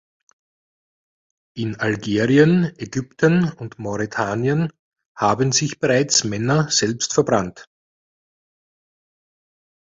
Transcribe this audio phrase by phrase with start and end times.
[1.57, 4.73] In Algerien, Ägypten und Mauretanien
[5.15, 7.67] haben sich bereits Männer selbst verbrannt.